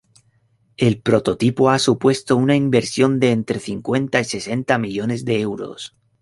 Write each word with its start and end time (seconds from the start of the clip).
El 0.77 0.99
prototipo 0.99 1.69
ha 1.69 1.77
supuesto 1.77 2.35
una 2.35 2.55
inversión 2.55 3.19
de 3.19 3.29
entre 3.29 3.59
cincuenta 3.59 4.19
y 4.19 4.23
sesenta 4.23 4.79
millones 4.79 5.25
de 5.25 5.39
euros. 5.41 5.95